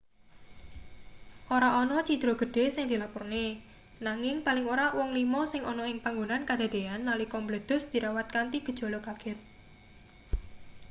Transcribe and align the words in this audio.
ora 1.55 1.69
ana 1.81 1.97
cidra 2.07 2.33
gedhe 2.41 2.63
sing 2.75 2.85
dilapurne 2.93 3.45
nanging 4.07 4.37
paling 4.45 4.65
ora 4.73 4.85
wong 4.97 5.09
lima 5.19 5.41
sing 5.51 5.61
ana 5.71 5.83
ing 5.91 5.97
panggonan 6.05 6.41
kadadeyan 6.49 7.01
nalika 7.09 7.37
mbledhos 7.43 7.83
dirawat 7.93 8.27
kanthi 8.35 8.57
gejala 8.67 8.99
kaget 9.07 9.39